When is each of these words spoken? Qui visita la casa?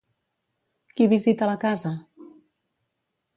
Qui 0.95 1.07
visita 1.11 1.51
la 1.51 1.59
casa? 1.65 1.93